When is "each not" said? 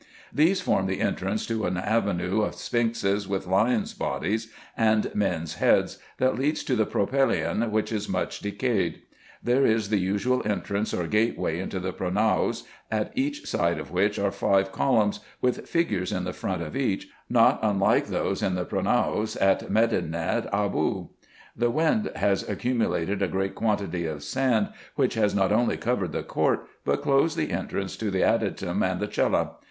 16.75-17.59